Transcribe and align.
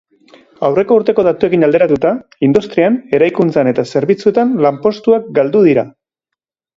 Aurreko 0.67 0.95
urteko 0.99 1.25
datuekin 1.27 1.65
alderatuta, 1.67 2.13
industrian, 2.47 2.97
eraikuntzan 3.17 3.69
eta 3.73 3.85
zerbitzuetan 3.91 4.55
lanpostuak 4.67 5.29
galdu 5.37 5.63
dira. 5.69 5.85